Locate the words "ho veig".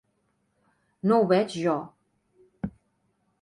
1.19-1.53